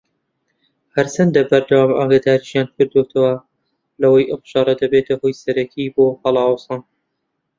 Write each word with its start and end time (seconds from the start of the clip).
هەرچەندە 0.95 1.41
بەردەوام 1.49 1.91
ئاگاداریشیان 1.95 2.67
کردۆتەوە 2.75 3.33
لەوەی 4.01 4.29
ئەم 4.31 4.41
شەڕە 4.49 4.73
دەبێتە 4.81 5.13
هۆی 5.21 5.39
سەرەکیی 5.41 5.93
بۆ 5.95 6.05
هەڵاوسان 6.23 6.81